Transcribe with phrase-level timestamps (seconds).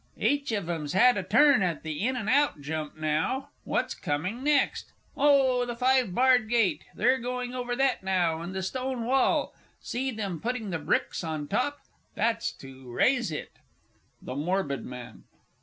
[0.17, 3.49] Each of 'em's had a turn at the in and out jump now.
[3.65, 4.93] What's coming next?
[5.15, 10.09] Oh, the five barred gate they're going over that now, and the stone wall see
[10.09, 11.81] them putting the bricks on top?
[12.15, 13.51] That's to raise it.
[14.19, 15.25] THE MORBID MAN.